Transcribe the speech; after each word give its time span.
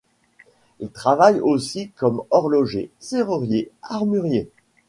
Il 0.79 0.89
travaille 0.89 1.39
aussi 1.41 1.89
comme 1.91 2.23
horloger, 2.31 2.89
serrurier, 2.97 3.69
armurier. 3.83 4.49